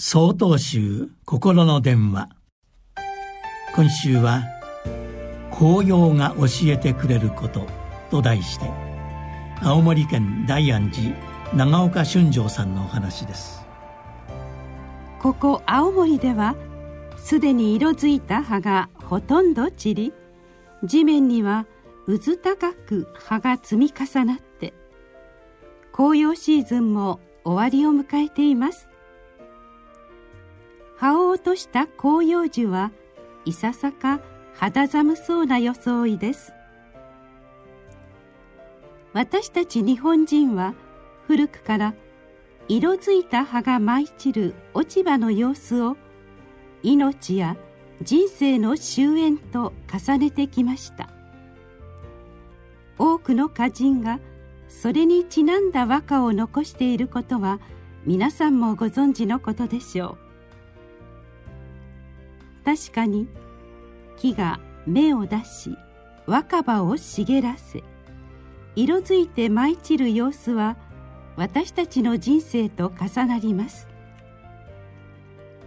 [0.00, 2.28] 総統集心の電話。
[3.74, 4.44] 今週は
[5.50, 7.66] 「紅葉が教えてくれること」
[8.08, 8.70] と題して
[9.60, 11.16] 青森県大安寺
[11.52, 13.66] 長岡俊丈さんのお話です。
[15.18, 16.54] ここ青森では
[17.16, 20.12] すでに色づいた葉がほとんど散り
[20.84, 21.66] 地面には
[22.06, 24.74] うず高く葉が積み重なって
[25.90, 28.88] 紅葉シーズンも終わりを迎えています。
[30.98, 32.90] 葉を落とした広葉樹は
[33.44, 34.20] いささか
[34.54, 36.52] 肌寒そうな装いです。
[39.12, 40.74] 私たち日本人は
[41.28, 41.94] 古くから
[42.66, 45.96] 色づいた葉が舞い散る落ち葉の様子を
[46.82, 47.56] 命や
[48.02, 51.10] 人生の終焉と重ねてきました。
[52.98, 54.18] 多くの歌人が
[54.68, 57.60] それにちなんだ和歌を残していることは
[58.04, 60.27] 皆さんもご存知のことでしょう。
[62.68, 63.26] 確かに
[64.18, 65.74] 木が芽を出し
[66.26, 67.82] 若葉を茂らせ
[68.76, 70.76] 色づいて舞い散る様子は
[71.36, 73.88] 私たちの人生と重なります。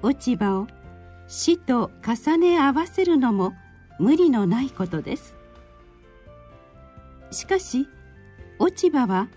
[0.00, 0.68] 落ち葉を
[1.28, 3.52] 死と重ね合わせるのも
[3.98, 5.36] 無理のないことです。
[7.30, 7.86] しかし
[8.58, 9.28] 落ち葉は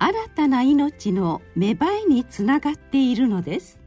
[0.00, 3.79] 新たな命の芽生えにつながっているのです。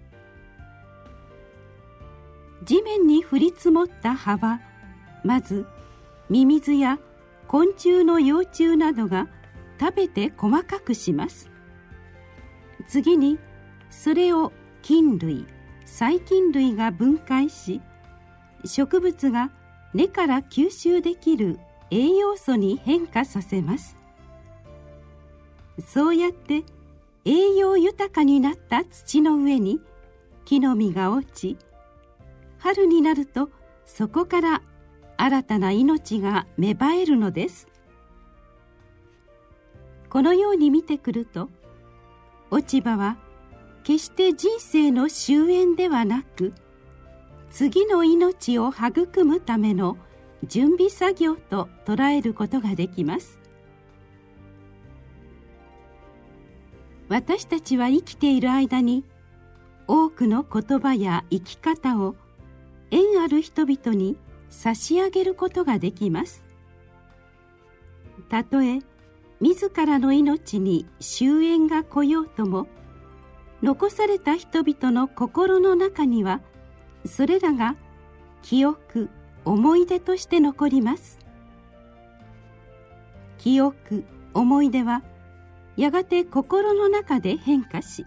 [2.64, 4.62] 地面に降り積もった葉は
[5.24, 5.66] まず
[6.30, 7.00] ミミズや
[7.48, 9.28] 昆虫の幼虫などが
[9.80, 11.50] 食べて細かくします。
[12.88, 13.38] 次に
[13.90, 15.46] それを菌類
[15.86, 17.82] 細菌類が分解し
[18.66, 19.52] 植物が
[19.94, 21.60] 根から吸収できる
[21.92, 23.98] 栄養素に変化させます。
[25.86, 26.64] そうやって
[27.26, 29.80] 栄養豊かになった土の上に
[30.46, 31.58] 木の実が落ち
[32.64, 33.50] 春になると
[33.86, 34.62] そこから
[35.18, 37.68] 新たな命が芽生えるのです。
[40.10, 41.50] このように見てくると
[42.52, 43.18] 落ち葉は
[43.84, 46.54] 決して人生の終焉ではなく
[47.52, 49.98] 次の命を育むための
[50.46, 53.40] 準備作業と捉えることができます。
[57.10, 59.04] 私たちは生きている間に
[59.86, 62.16] 多くの言葉や生き方を
[62.94, 64.18] 縁ある人々に
[64.52, 66.46] 差し上げることができます。
[68.30, 68.82] たとえ
[69.42, 72.68] 自らの命に終焉が来ようとも
[73.64, 76.42] 残された人々の心の中には
[77.04, 77.76] それらが
[78.44, 79.10] 記憶
[79.44, 81.18] 思い出として残ります。
[83.40, 84.04] 記憶
[84.36, 85.02] 思い出は
[85.78, 88.06] やがて心の中で変化し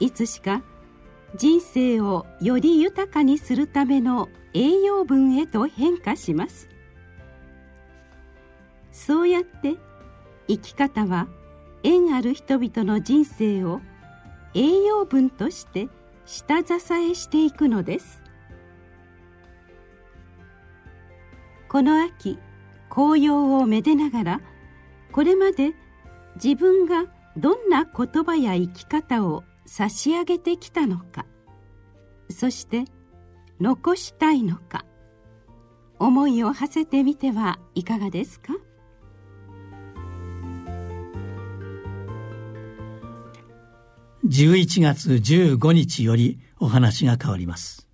[0.00, 0.62] いつしか
[1.34, 6.68] 人生をより豊かにするための栄養分へと変化します。
[8.92, 9.74] そうやって
[10.48, 11.28] 生き方は
[11.82, 13.80] 縁ある人々の人生を
[14.54, 15.88] 栄養分として
[16.24, 18.22] 下支えしていくのです。
[21.68, 22.38] この秋
[22.88, 24.40] 紅葉をめでながら
[25.12, 25.74] これまで
[26.42, 27.04] 自分が
[27.36, 31.26] どんな言葉や生き方を差し上げてきたのか。
[32.30, 32.84] そして
[33.60, 34.84] 残したいのか。
[35.98, 38.52] 思いを馳せてみてはいかがですか
[44.26, 47.85] ？11月15日よりお話が変わります。